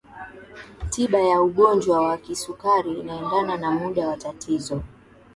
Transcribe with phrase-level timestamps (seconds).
[0.91, 4.83] tiba ya ugonjwa wa kisukari inaendana na muda wa tatizo